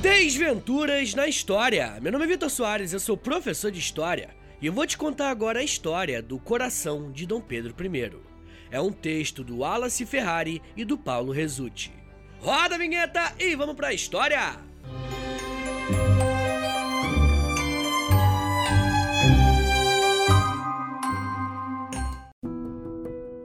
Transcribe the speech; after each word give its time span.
Desventuras 0.00 1.12
na 1.12 1.28
História. 1.28 1.98
Meu 2.00 2.10
nome 2.10 2.24
é 2.24 2.28
Vitor 2.28 2.48
Soares, 2.48 2.94
eu 2.94 2.98
sou 2.98 3.18
professor 3.18 3.70
de 3.70 3.78
História 3.78 4.30
e 4.58 4.64
eu 4.64 4.72
vou 4.72 4.86
te 4.86 4.96
contar 4.96 5.28
agora 5.28 5.60
a 5.60 5.62
história 5.62 6.22
do 6.22 6.38
coração 6.38 7.12
de 7.12 7.26
Dom 7.26 7.38
Pedro 7.38 7.74
I. 7.78 8.12
É 8.70 8.80
um 8.80 8.90
texto 8.90 9.44
do 9.44 9.58
Wallace 9.58 10.06
Ferrari 10.06 10.62
e 10.74 10.86
do 10.86 10.96
Paulo 10.96 11.32
Resutti. 11.32 11.92
Roda 12.38 12.76
a 12.76 12.78
vinheta 12.78 13.34
e 13.38 13.54
vamos 13.54 13.76
para 13.76 13.88
a 13.88 13.92
história! 13.92 14.58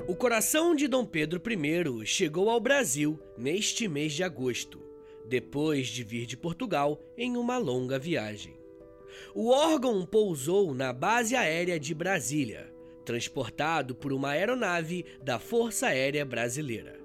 O 0.08 0.16
coração 0.16 0.74
de 0.74 0.88
Dom 0.88 1.06
Pedro 1.06 1.42
I 1.52 2.06
chegou 2.06 2.50
ao 2.50 2.62
Brasil 2.62 3.20
neste 3.38 3.90
mês 3.90 4.14
de 4.14 4.24
agosto, 4.24 4.85
depois 5.28 5.88
de 5.88 6.04
vir 6.04 6.26
de 6.26 6.38
Portugal 6.38 7.02
em 7.18 7.38
uma 7.38 7.58
longa 7.58 7.98
viagem. 7.98 8.56
O 9.34 9.50
órgão 9.50 10.06
pousou 10.06 10.74
na 10.74 10.92
base 10.92 11.36
aérea 11.36 11.80
de 11.80 11.94
Brasília, 11.94 12.74
transportado 13.06 13.96
por 13.96 14.12
uma 14.12 14.30
aeronave 14.30 15.06
da 15.24 15.40
Força 15.40 15.88
Aérea 15.88 16.26
Brasileira. 16.26 17.00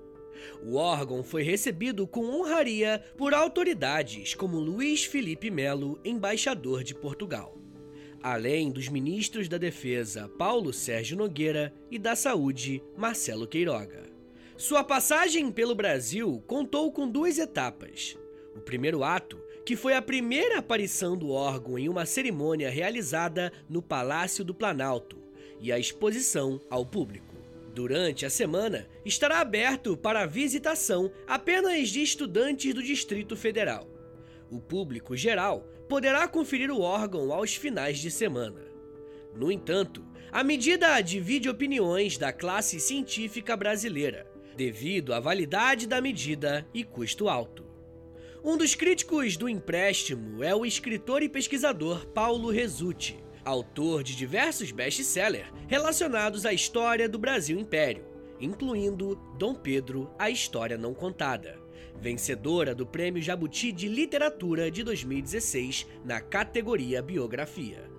O 0.62 0.76
órgão 0.76 1.22
foi 1.22 1.42
recebido 1.42 2.06
com 2.06 2.24
honraria 2.24 3.02
por 3.16 3.34
autoridades 3.34 4.34
como 4.34 4.58
Luiz 4.58 5.04
Felipe 5.04 5.50
Melo, 5.50 6.00
embaixador 6.04 6.82
de 6.82 6.94
Portugal 6.94 7.60
além 8.22 8.70
dos 8.70 8.88
ministros 8.88 9.48
da 9.48 9.58
Defesa 9.58 10.28
Paulo 10.28 10.72
Sérgio 10.72 11.16
Nogueira 11.16 11.72
e 11.90 11.98
da 11.98 12.14
Saúde 12.14 12.82
Marcelo 12.96 13.46
Queiroga. 13.46 14.09
Sua 14.60 14.84
passagem 14.84 15.50
pelo 15.50 15.74
Brasil 15.74 16.44
contou 16.46 16.92
com 16.92 17.08
duas 17.08 17.38
etapas. 17.38 18.18
O 18.54 18.60
primeiro 18.60 19.02
ato, 19.02 19.42
que 19.64 19.74
foi 19.74 19.94
a 19.94 20.02
primeira 20.02 20.58
aparição 20.58 21.16
do 21.16 21.30
órgão 21.30 21.78
em 21.78 21.88
uma 21.88 22.04
cerimônia 22.04 22.68
realizada 22.68 23.50
no 23.70 23.80
Palácio 23.80 24.44
do 24.44 24.54
Planalto, 24.54 25.16
e 25.58 25.72
a 25.72 25.78
exposição 25.78 26.60
ao 26.68 26.84
público. 26.84 27.34
Durante 27.74 28.26
a 28.26 28.30
semana, 28.30 28.86
estará 29.02 29.40
aberto 29.40 29.96
para 29.96 30.26
visitação 30.26 31.10
apenas 31.26 31.88
de 31.88 32.02
estudantes 32.02 32.74
do 32.74 32.82
Distrito 32.82 33.38
Federal. 33.38 33.88
O 34.50 34.60
público 34.60 35.16
geral 35.16 35.66
poderá 35.88 36.28
conferir 36.28 36.70
o 36.70 36.82
órgão 36.82 37.32
aos 37.32 37.54
finais 37.54 37.98
de 37.98 38.10
semana. 38.10 38.60
No 39.34 39.50
entanto, 39.50 40.04
a 40.30 40.44
medida 40.44 41.00
divide 41.00 41.48
opiniões 41.48 42.18
da 42.18 42.30
classe 42.30 42.78
científica 42.78 43.56
brasileira, 43.56 44.29
devido 44.60 45.14
à 45.14 45.20
validade 45.20 45.86
da 45.86 46.02
medida 46.02 46.68
e 46.74 46.84
custo 46.84 47.30
alto. 47.30 47.64
Um 48.44 48.58
dos 48.58 48.74
críticos 48.74 49.34
do 49.34 49.48
empréstimo 49.48 50.44
é 50.44 50.54
o 50.54 50.66
escritor 50.66 51.22
e 51.22 51.30
pesquisador 51.30 52.06
Paulo 52.08 52.50
Resutti, 52.50 53.18
autor 53.42 54.02
de 54.02 54.14
diversos 54.14 54.70
best-sellers 54.70 55.50
relacionados 55.66 56.44
à 56.44 56.52
história 56.52 57.08
do 57.08 57.18
Brasil 57.18 57.58
Império, 57.58 58.04
incluindo 58.38 59.16
Dom 59.38 59.54
Pedro, 59.54 60.10
a 60.18 60.28
História 60.28 60.76
Não 60.76 60.92
Contada 60.92 61.58
vencedora 61.98 62.74
do 62.74 62.86
Prêmio 62.86 63.20
Jabuti 63.20 63.70
de 63.72 63.86
Literatura 63.86 64.70
de 64.70 64.82
2016 64.82 65.86
na 66.02 66.18
categoria 66.18 67.02
Biografia. 67.02 67.89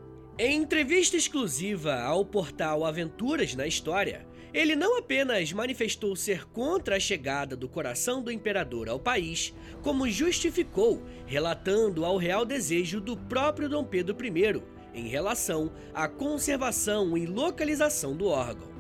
Em 0.44 0.56
entrevista 0.56 1.16
exclusiva 1.16 2.02
ao 2.02 2.26
portal 2.26 2.84
Aventuras 2.84 3.54
na 3.54 3.68
História, 3.68 4.26
ele 4.52 4.76
não 4.76 4.98
apenas 4.98 5.54
manifestou 5.54 6.16
ser 6.16 6.48
contra 6.48 6.96
a 6.96 7.00
chegada 7.00 7.56
do 7.56 7.70
coração 7.70 8.24
do 8.24 8.32
imperador 8.32 8.90
ao 8.90 9.00
país, 9.00 9.54
como 9.84 10.10
justificou, 10.10 11.04
relatando 11.28 12.04
ao 12.04 12.18
real 12.18 12.44
desejo 12.44 13.00
do 13.00 13.16
próprio 13.16 13.70
Dom 13.70 13.86
Pedro 13.86 14.18
I 14.20 14.64
em 14.96 15.08
relação 15.08 15.72
à 15.94 16.08
conservação 16.08 17.16
e 17.16 17.28
localização 17.28 18.16
do 18.16 18.26
órgão. 18.26 18.72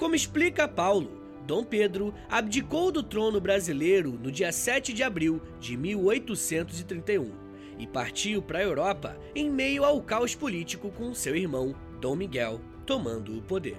Como 0.00 0.16
explica 0.16 0.66
Paulo, 0.66 1.22
Dom 1.46 1.62
Pedro 1.62 2.12
abdicou 2.28 2.90
do 2.90 3.04
trono 3.04 3.40
brasileiro 3.40 4.18
no 4.20 4.32
dia 4.32 4.50
7 4.50 4.92
de 4.92 5.04
abril 5.04 5.40
de 5.60 5.76
1831 5.76 7.47
e 7.78 7.86
partiu 7.86 8.42
para 8.42 8.58
a 8.58 8.62
Europa 8.62 9.16
em 9.34 9.48
meio 9.50 9.84
ao 9.84 10.00
caos 10.02 10.34
político 10.34 10.90
com 10.90 11.14
seu 11.14 11.36
irmão, 11.36 11.74
Dom 12.00 12.16
Miguel, 12.16 12.60
tomando 12.84 13.36
o 13.36 13.42
poder. 13.42 13.78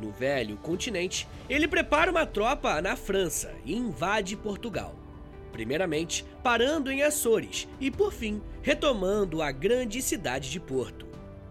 No 0.00 0.10
velho 0.12 0.56
continente, 0.58 1.26
ele 1.48 1.66
prepara 1.66 2.10
uma 2.10 2.24
tropa 2.24 2.80
na 2.80 2.94
França 2.94 3.52
e 3.64 3.74
invade 3.74 4.36
Portugal. 4.36 4.94
Primeiramente, 5.50 6.24
parando 6.42 6.90
em 6.90 7.02
Açores 7.02 7.68
e, 7.80 7.90
por 7.90 8.12
fim, 8.12 8.40
retomando 8.62 9.42
a 9.42 9.50
grande 9.50 10.00
cidade 10.00 10.50
de 10.50 10.60
Porto. 10.60 11.06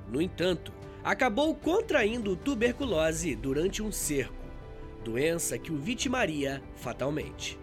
No 0.09 0.22
entanto, 0.22 0.72
acabou 1.03 1.53
contraindo 1.53 2.35
tuberculose 2.35 3.35
durante 3.35 3.83
um 3.83 3.91
cerco 3.91 4.38
doença 5.07 5.57
que 5.57 5.72
o 5.72 5.77
vitimaria 5.77 6.61
fatalmente. 6.75 7.57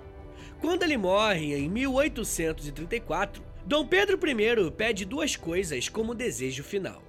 Quando 0.60 0.82
ele 0.82 0.97
morre 0.97 1.54
em 1.54 1.69
1834, 1.69 3.43
Dom 3.66 3.86
Pedro 3.86 4.19
I 4.28 4.70
pede 4.70 5.04
duas 5.04 5.36
coisas 5.36 5.88
como 5.88 6.14
desejo 6.14 6.62
final. 6.62 7.02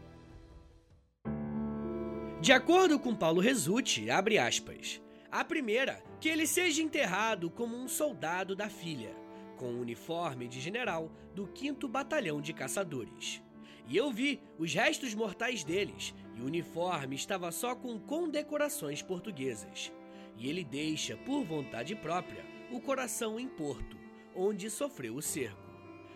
De 2.41 2.51
acordo 2.53 2.99
com 2.99 3.15
Paulo 3.15 3.41
Resutti, 3.41 4.09
abre 4.09 4.37
aspas, 4.37 5.01
a 5.31 5.43
primeira, 5.43 6.01
que 6.19 6.29
ele 6.29 6.47
seja 6.47 6.81
enterrado 6.81 7.49
como 7.49 7.75
um 7.75 7.87
soldado 7.87 8.55
da 8.55 8.69
filha, 8.69 9.15
com 9.57 9.65
o 9.65 9.81
uniforme 9.81 10.47
de 10.47 10.61
general 10.61 11.11
do 11.33 11.49
5 11.53 11.87
Batalhão 11.87 12.39
de 12.39 12.53
Caçadores. 12.53 13.41
E 13.87 13.97
eu 13.97 14.11
vi 14.11 14.41
os 14.57 14.73
restos 14.73 15.13
mortais 15.13 15.63
deles, 15.63 16.13
e 16.35 16.41
o 16.41 16.45
uniforme 16.45 17.15
estava 17.15 17.51
só 17.51 17.75
com 17.75 17.99
condecorações 17.99 19.01
portuguesas 19.01 19.91
e 20.37 20.49
ele 20.49 20.63
deixa, 20.63 21.15
por 21.17 21.43
vontade 21.43 21.95
própria, 21.95 22.43
o 22.71 22.79
coração 22.79 23.39
em 23.39 23.47
Porto, 23.47 23.97
onde 24.35 24.69
sofreu 24.69 25.15
o 25.15 25.21
cerco. 25.21 25.74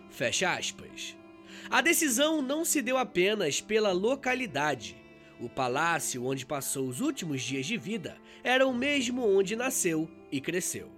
Fecha 0.10 0.54
aspas. 0.54 1.16
A 1.70 1.82
decisão 1.82 2.42
não 2.42 2.66
se 2.66 2.82
deu 2.82 2.98
apenas 2.98 3.62
pela 3.62 3.92
localidade. 3.92 4.98
O 5.40 5.48
palácio 5.48 6.26
onde 6.26 6.46
passou 6.46 6.88
os 6.88 7.00
últimos 7.00 7.42
dias 7.42 7.66
de 7.66 7.78
vida 7.78 8.18
era 8.44 8.68
o 8.68 8.74
mesmo 8.74 9.26
onde 9.26 9.56
nasceu 9.56 10.10
e 10.32 10.42
cresceu. 10.42 10.90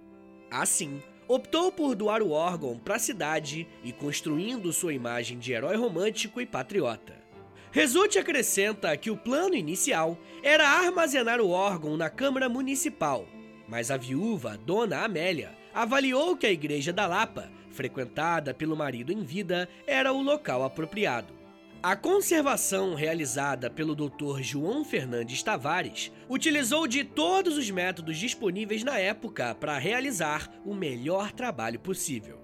Assim, 0.50 1.00
optou 1.28 1.70
por 1.70 1.94
doar 1.94 2.22
o 2.22 2.30
órgão 2.30 2.78
para 2.78 2.96
a 2.96 2.98
cidade 2.98 3.66
e 3.84 3.92
construindo 3.92 4.72
sua 4.72 4.92
imagem 4.92 5.38
de 5.38 5.52
herói 5.52 5.76
romântico 5.76 6.40
e 6.40 6.46
patriota. 6.46 7.22
Resulte 7.70 8.18
acrescenta 8.18 8.94
que 8.96 9.10
o 9.10 9.16
plano 9.16 9.54
inicial 9.54 10.18
era 10.42 10.68
armazenar 10.68 11.40
o 11.40 11.48
órgão 11.48 11.96
na 11.96 12.10
Câmara 12.10 12.48
Municipal, 12.48 13.26
mas 13.66 13.90
a 13.90 13.96
viúva, 13.96 14.58
Dona 14.58 15.04
Amélia, 15.04 15.56
avaliou 15.72 16.36
que 16.36 16.46
a 16.46 16.52
Igreja 16.52 16.92
da 16.92 17.06
Lapa, 17.06 17.50
frequentada 17.72 18.54
pelo 18.54 18.76
marido 18.76 19.12
em 19.12 19.24
vida, 19.24 19.68
era 19.86 20.12
o 20.12 20.22
local 20.22 20.62
apropriado. 20.62 21.42
A 21.82 21.96
conservação 21.96 22.94
realizada 22.94 23.68
pelo 23.68 23.96
Dr. 23.96 24.40
João 24.40 24.84
Fernandes 24.84 25.42
Tavares 25.42 26.12
utilizou 26.28 26.86
de 26.86 27.02
todos 27.02 27.56
os 27.58 27.68
métodos 27.72 28.18
disponíveis 28.18 28.84
na 28.84 29.00
época 29.00 29.52
para 29.56 29.76
realizar 29.78 30.48
o 30.64 30.74
melhor 30.74 31.32
trabalho 31.32 31.80
possível. 31.80 32.38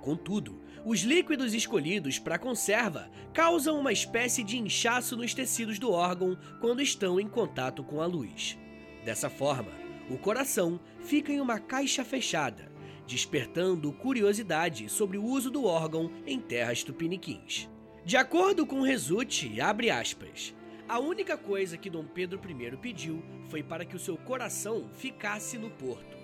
Contudo, 0.00 0.62
os 0.84 1.00
líquidos 1.00 1.52
escolhidos 1.52 2.20
para 2.20 2.38
conserva 2.38 3.10
causam 3.34 3.76
uma 3.76 3.92
espécie 3.92 4.44
de 4.44 4.56
inchaço 4.56 5.16
nos 5.16 5.34
tecidos 5.34 5.80
do 5.80 5.90
órgão 5.90 6.38
quando 6.60 6.80
estão 6.80 7.18
em 7.18 7.26
contato 7.26 7.82
com 7.82 8.00
a 8.00 8.06
luz. 8.06 8.56
Dessa 9.04 9.28
forma, 9.28 9.72
o 10.08 10.16
coração 10.16 10.78
fica 11.00 11.32
em 11.32 11.40
uma 11.40 11.58
caixa 11.58 12.04
fechada, 12.04 12.70
despertando 13.06 13.92
curiosidade 13.92 14.88
sobre 14.88 15.16
o 15.16 15.24
uso 15.24 15.50
do 15.50 15.64
órgão 15.64 16.10
em 16.26 16.40
terras 16.40 16.82
tupiniquins. 16.82 17.68
De 18.04 18.16
acordo 18.16 18.66
com 18.66 18.82
Resulte, 18.82 19.60
abre 19.60 19.90
aspas, 19.90 20.54
a 20.88 20.98
única 20.98 21.36
coisa 21.36 21.76
que 21.76 21.90
Dom 21.90 22.04
Pedro 22.04 22.40
I 22.48 22.76
pediu 22.76 23.22
foi 23.48 23.62
para 23.62 23.84
que 23.84 23.96
o 23.96 23.98
seu 23.98 24.16
coração 24.16 24.88
ficasse 24.92 25.58
no 25.58 25.70
porto. 25.70 26.16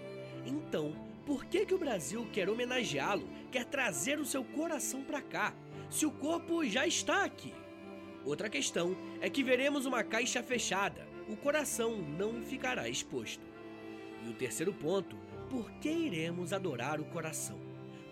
Então, 0.47 0.95
por 1.27 1.45
que, 1.45 1.67
que 1.67 1.75
o 1.75 1.79
Brasil 1.79 2.27
quer 2.33 2.49
homenageá-lo, 2.49 3.29
quer 3.51 3.65
trazer 3.65 4.19
o 4.19 4.25
seu 4.25 4.45
coração 4.45 5.03
para 5.03 5.21
cá, 5.21 5.55
se 5.91 6.07
o 6.07 6.11
corpo 6.11 6.65
já 6.65 6.87
está 6.87 7.25
aqui? 7.25 7.53
Outra 8.25 8.49
questão 8.49 8.97
é 9.21 9.29
que 9.29 9.43
veremos 9.43 9.85
uma 9.85 10.05
caixa 10.05 10.43
fechada, 10.43 11.07
o 11.29 11.37
coração 11.37 11.97
não 11.97 12.43
ficará 12.43 12.89
exposto. 12.89 13.45
E 14.25 14.31
o 14.31 14.35
terceiro 14.35 14.73
ponto, 14.73 15.17
por 15.53 15.71
que 15.73 15.91
iremos 15.91 16.51
adorar 16.51 16.99
o 16.99 17.05
coração? 17.05 17.61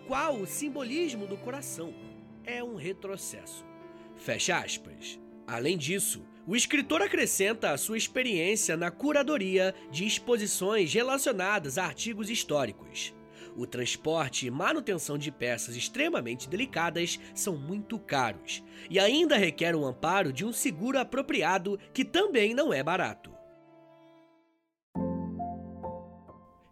Qual 0.05 0.39
o 0.39 0.45
simbolismo 0.45 1.25
do 1.25 1.35
coração? 1.35 1.91
É 2.43 2.63
um 2.63 2.75
retrocesso. 2.75 3.65
Fecha 4.15 4.59
aspas. 4.59 5.19
Além 5.47 5.75
disso, 5.75 6.23
o 6.45 6.55
escritor 6.55 7.01
acrescenta 7.01 7.71
a 7.71 7.79
sua 7.79 7.97
experiência 7.97 8.77
na 8.77 8.91
curadoria 8.91 9.73
de 9.89 10.05
exposições 10.05 10.93
relacionadas 10.93 11.79
a 11.79 11.85
artigos 11.85 12.29
históricos. 12.29 13.11
O 13.57 13.65
transporte 13.65 14.45
e 14.45 14.51
manutenção 14.51 15.17
de 15.17 15.31
peças 15.31 15.75
extremamente 15.75 16.47
delicadas 16.47 17.19
são 17.33 17.57
muito 17.57 17.97
caros 17.97 18.63
e 18.87 18.99
ainda 18.99 19.35
requer 19.35 19.75
o 19.75 19.83
amparo 19.83 20.31
de 20.31 20.45
um 20.45 20.53
seguro 20.53 20.99
apropriado 20.99 21.79
que 21.91 22.05
também 22.05 22.53
não 22.53 22.71
é 22.71 22.83
barato. 22.83 23.30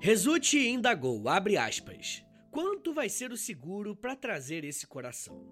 Resulte 0.02 0.58
indagou, 0.58 1.28
abre 1.28 1.58
aspas, 1.58 2.24
quanto 2.50 2.94
vai 2.94 3.10
ser 3.10 3.34
o 3.34 3.38
seguro 3.38 3.94
para 3.94 4.16
trazer 4.16 4.64
esse 4.64 4.88
coração? 4.88 5.46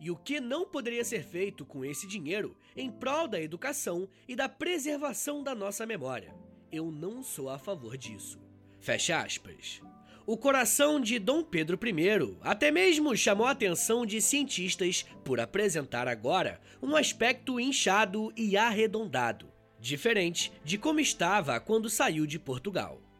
E 0.00 0.10
o 0.10 0.16
que 0.16 0.40
não 0.40 0.64
poderia 0.64 1.04
ser 1.04 1.22
feito 1.22 1.66
com 1.66 1.84
esse 1.84 2.06
dinheiro 2.06 2.56
em 2.74 2.90
prol 2.90 3.28
da 3.28 3.38
educação 3.38 4.08
e 4.26 4.34
da 4.34 4.48
preservação 4.48 5.42
da 5.42 5.54
nossa 5.54 5.84
memória? 5.84 6.34
Eu 6.72 6.90
não 6.90 7.22
sou 7.22 7.50
a 7.50 7.58
favor 7.58 7.98
disso. 7.98 8.40
Fecha 8.80 9.20
aspas. 9.20 9.82
O 10.24 10.38
coração 10.38 10.98
de 10.98 11.18
Dom 11.18 11.44
Pedro 11.44 11.78
I 11.86 12.38
até 12.40 12.70
mesmo 12.70 13.14
chamou 13.14 13.46
a 13.46 13.50
atenção 13.50 14.06
de 14.06 14.22
cientistas 14.22 15.04
por 15.22 15.38
apresentar 15.38 16.08
agora 16.08 16.62
um 16.80 16.96
aspecto 16.96 17.60
inchado 17.60 18.32
e 18.34 18.56
arredondado, 18.56 19.52
diferente 19.78 20.50
de 20.64 20.78
como 20.78 20.98
estava 20.98 21.60
quando 21.60 21.90
saiu 21.90 22.24
de 22.24 22.38
Portugal. 22.38 23.11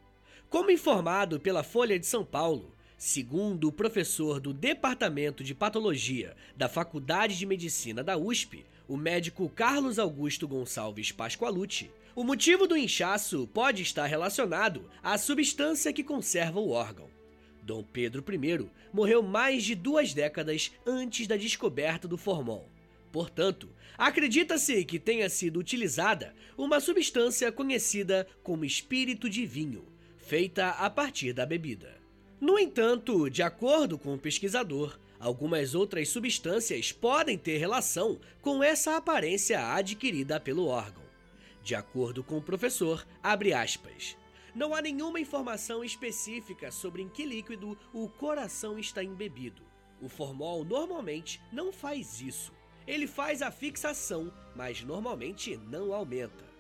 Como 0.52 0.70
informado 0.70 1.40
pela 1.40 1.62
Folha 1.62 1.98
de 1.98 2.04
São 2.04 2.26
Paulo, 2.26 2.74
segundo 2.98 3.68
o 3.68 3.72
professor 3.72 4.38
do 4.38 4.52
Departamento 4.52 5.42
de 5.42 5.54
Patologia 5.54 6.36
da 6.54 6.68
Faculdade 6.68 7.38
de 7.38 7.46
Medicina 7.46 8.04
da 8.04 8.18
USP, 8.18 8.66
o 8.86 8.94
médico 8.94 9.48
Carlos 9.48 9.98
Augusto 9.98 10.46
Gonçalves 10.46 11.10
Pascoalucci, 11.10 11.90
o 12.14 12.22
motivo 12.22 12.66
do 12.66 12.76
inchaço 12.76 13.48
pode 13.54 13.80
estar 13.80 14.04
relacionado 14.04 14.90
à 15.02 15.16
substância 15.16 15.90
que 15.90 16.04
conserva 16.04 16.60
o 16.60 16.68
órgão. 16.68 17.08
Dom 17.62 17.82
Pedro 17.82 18.22
I 18.30 18.68
morreu 18.92 19.22
mais 19.22 19.64
de 19.64 19.74
duas 19.74 20.12
décadas 20.12 20.70
antes 20.86 21.26
da 21.26 21.38
descoberta 21.38 22.06
do 22.06 22.18
formol. 22.18 22.68
Portanto, 23.10 23.70
acredita-se 23.96 24.84
que 24.84 24.98
tenha 24.98 25.30
sido 25.30 25.58
utilizada 25.58 26.34
uma 26.58 26.78
substância 26.78 27.50
conhecida 27.50 28.28
como 28.42 28.66
espírito 28.66 29.30
de 29.30 29.46
vinho, 29.46 29.90
feita 30.22 30.70
a 30.70 30.88
partir 30.88 31.32
da 31.32 31.44
bebida. 31.44 32.00
No 32.40 32.58
entanto, 32.58 33.28
de 33.28 33.42
acordo 33.42 33.98
com 33.98 34.14
o 34.14 34.18
pesquisador, 34.18 34.98
algumas 35.20 35.74
outras 35.74 36.08
substâncias 36.08 36.90
podem 36.92 37.36
ter 37.36 37.58
relação 37.58 38.18
com 38.40 38.62
essa 38.62 38.96
aparência 38.96 39.74
adquirida 39.74 40.40
pelo 40.40 40.66
órgão. 40.66 41.02
De 41.62 41.74
acordo 41.74 42.24
com 42.24 42.38
o 42.38 42.42
professor, 42.42 43.06
abre 43.22 43.52
aspas. 43.52 44.16
Não 44.54 44.74
há 44.74 44.80
nenhuma 44.80 45.20
informação 45.20 45.84
específica 45.84 46.70
sobre 46.70 47.02
em 47.02 47.08
que 47.08 47.24
líquido 47.24 47.76
o 47.92 48.08
coração 48.08 48.78
está 48.78 49.02
embebido. 49.02 49.62
O 50.00 50.08
formol 50.08 50.64
normalmente 50.64 51.40
não 51.52 51.72
faz 51.72 52.20
isso. 52.20 52.52
Ele 52.86 53.06
faz 53.06 53.42
a 53.42 53.50
fixação, 53.50 54.32
mas 54.54 54.82
normalmente 54.82 55.56
não 55.56 55.92
aumenta. 55.92 56.51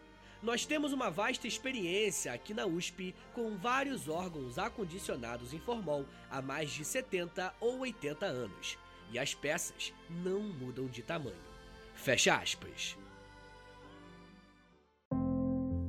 Nós 0.42 0.66
temos 0.66 0.92
uma 0.92 1.08
vasta 1.08 1.46
experiência 1.46 2.32
aqui 2.32 2.52
na 2.52 2.66
USP 2.66 3.14
com 3.32 3.56
vários 3.56 4.08
órgãos 4.08 4.58
acondicionados 4.58 5.54
em 5.54 5.60
formol 5.60 6.04
há 6.28 6.42
mais 6.42 6.70
de 6.72 6.84
70 6.84 7.54
ou 7.60 7.78
80 7.78 8.26
anos, 8.26 8.76
e 9.12 9.20
as 9.20 9.34
peças 9.34 9.92
não 10.10 10.40
mudam 10.40 10.86
de 10.86 11.00
tamanho. 11.00 11.36
Fecha 11.94 12.34
aspas. 12.34 12.96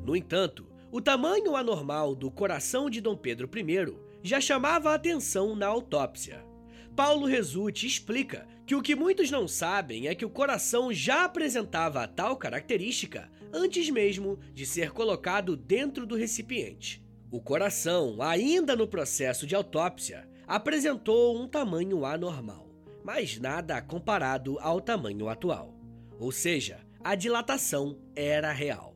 No 0.06 0.16
entanto, 0.16 0.68
o 0.92 1.02
tamanho 1.02 1.56
anormal 1.56 2.14
do 2.14 2.30
coração 2.30 2.92
de 2.92 3.02
Dom 3.02 3.18
Pedro 3.18 3.50
I 3.58 3.98
já 4.22 4.40
chamava 4.40 4.92
a 4.92 4.96
atenção 4.96 5.56
na 5.56 5.66
autópsia. 5.66 6.46
Paulo 6.96 7.26
Resulte 7.26 7.88
explica 7.88 8.48
que 8.68 8.76
o 8.76 8.82
que 8.82 8.96
muitos 8.96 9.32
não 9.32 9.48
sabem 9.48 10.08
é 10.08 10.14
que 10.14 10.24
o 10.24 10.30
coração 10.30 10.94
já 10.94 11.26
apresentava 11.26 12.08
tal 12.08 12.38
característica 12.38 13.32
antes 13.54 13.90
mesmo 13.90 14.40
de 14.54 14.66
ser 14.66 14.92
colocado 14.92 15.56
dentro 15.56 16.06
do 16.08 16.16
recipiente. 16.16 17.06
O 17.32 17.40
coração, 17.40 18.22
ainda 18.22 18.76
no 18.76 18.88
processo 18.88 19.46
de 19.46 19.56
autópsia, 19.56 20.28
apresentou 20.48 21.40
um 21.40 21.48
tamanho 21.48 22.06
anormal, 22.06 22.70
mas 23.04 23.40
nada 23.40 23.82
comparado 23.82 24.58
ao 24.60 24.82
tamanho 24.82 25.30
atual. 25.30 25.74
Ou 26.20 26.32
seja, 26.32 26.80
a 27.04 27.16
dilatação 27.16 28.00
era 28.16 28.52
real. 28.52 28.94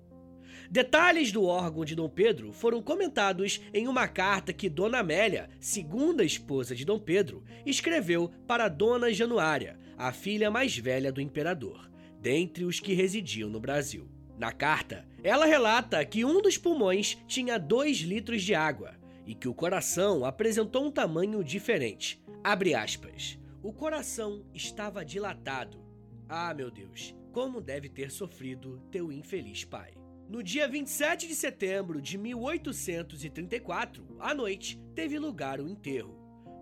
Detalhes 0.69 1.31
do 1.31 1.45
órgão 1.45 1.85
de 1.85 1.95
Dom 1.95 2.09
Pedro 2.09 2.51
foram 2.51 2.81
comentados 2.81 3.61
em 3.73 3.87
uma 3.87 4.07
carta 4.07 4.51
que 4.51 4.69
Dona 4.69 4.99
Amélia, 4.99 5.49
segunda 5.59 6.25
esposa 6.25 6.75
de 6.75 6.83
Dom 6.83 6.99
Pedro, 6.99 7.43
escreveu 7.65 8.29
para 8.45 8.67
Dona 8.67 9.13
Januária, 9.13 9.79
a 9.97 10.11
filha 10.11 10.51
mais 10.51 10.77
velha 10.77 11.11
do 11.11 11.21
imperador, 11.21 11.89
dentre 12.21 12.65
os 12.65 12.81
que 12.81 12.93
residiam 12.93 13.49
no 13.49 13.61
Brasil. 13.61 14.16
Na 14.37 14.51
carta, 14.51 15.03
ela 15.23 15.47
relata 15.47 16.05
que 16.05 16.23
um 16.23 16.41
dos 16.41 16.59
pulmões 16.59 17.17
tinha 17.27 17.57
2 17.57 17.97
litros 17.99 18.43
de 18.43 18.53
água 18.53 18.93
e 19.25 19.33
que 19.33 19.47
o 19.47 19.53
coração 19.53 20.23
apresentou 20.23 20.85
um 20.85 20.91
tamanho 20.91 21.43
diferente. 21.43 22.23
Abre 22.43 22.75
aspas. 22.75 23.39
O 23.63 23.73
coração 23.73 24.45
estava 24.53 25.03
dilatado. 25.03 25.83
Ah, 26.29 26.53
meu 26.53 26.69
Deus, 26.69 27.15
como 27.31 27.59
deve 27.59 27.89
ter 27.89 28.11
sofrido 28.11 28.79
teu 28.91 29.11
infeliz 29.11 29.63
pai. 29.63 29.93
No 30.29 30.43
dia 30.43 30.67
27 30.67 31.27
de 31.27 31.33
setembro 31.33 32.01
de 32.01 32.17
1834, 32.17 34.17
à 34.19 34.35
noite, 34.35 34.79
teve 34.93 35.17
lugar 35.17 35.59
o 35.59 35.67
enterro. 35.67 36.15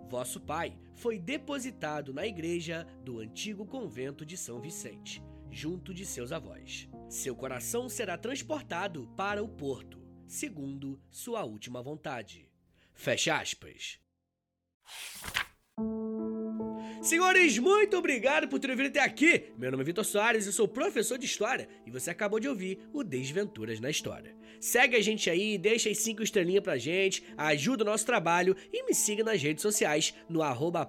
Vosso 0.08 0.40
pai 0.40 0.78
foi 0.94 1.20
depositado 1.20 2.14
na 2.14 2.26
igreja 2.26 2.88
do 3.04 3.20
antigo 3.20 3.66
convento 3.66 4.26
de 4.26 4.38
São 4.38 4.62
Vicente, 4.62 5.22
junto 5.56 5.94
de 5.94 6.06
seus 6.06 6.34
avós. 6.34 6.90
Seu 7.08 7.34
coração 7.34 7.88
será 7.88 8.18
transportado 8.18 9.08
para 9.16 9.42
o 9.42 9.48
porto, 9.48 10.06
segundo 10.28 11.02
sua 11.10 11.46
última 11.46 11.82
vontade. 11.82 12.52
Fecha 12.94 13.38
aspas. 13.38 13.98
Senhores, 17.02 17.58
muito 17.58 17.96
obrigado 17.96 18.50
por 18.50 18.60
terem 18.60 18.76
vindo 18.76 18.88
até 18.88 19.00
aqui. 19.00 19.54
Meu 19.58 19.72
nome 19.72 19.84
é 19.84 19.86
Vitor 19.86 20.04
Soares, 20.04 20.46
eu 20.46 20.52
sou 20.52 20.68
professor 20.68 21.18
de 21.18 21.26
História 21.26 21.70
e 21.86 21.92
você 21.92 22.10
acabou 22.10 22.40
de 22.40 22.50
ouvir 22.50 22.80
o 22.92 23.04
Desventuras 23.04 23.80
na 23.80 23.90
História. 23.90 24.36
Segue 24.60 24.98
a 24.98 25.02
gente 25.02 25.30
aí, 25.30 25.58
deixa 25.58 25.90
as 25.90 26.00
5 26.00 26.22
estrelinhas 26.22 26.64
pra 26.64 26.78
gente, 26.78 27.24
ajuda 27.38 27.84
o 27.84 27.88
nosso 27.88 28.06
trabalho 28.06 28.58
e 28.74 28.84
me 28.84 28.94
siga 28.94 29.24
nas 29.24 29.42
redes 29.42 29.62
sociais 29.62 30.14
no 30.28 30.42
arroba 30.42 30.86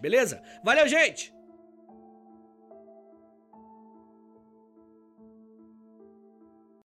beleza? 0.00 0.42
Valeu, 0.62 0.86
gente! 0.86 1.37